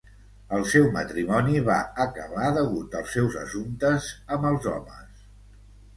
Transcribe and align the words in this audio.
El 0.59 0.63
seu 0.69 0.87
matrimoni 0.95 1.59
va 1.67 1.75
acabar 2.07 2.49
degut 2.57 2.97
als 3.01 3.13
seus 3.19 3.39
assumptes 3.43 4.09
amb 4.37 4.49
els 4.53 4.71
homes. 4.73 5.25